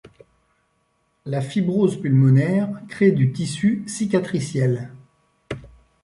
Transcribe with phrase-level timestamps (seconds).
[1.27, 4.89] La fibrose pulmonaire crée du tissu cicatriciel.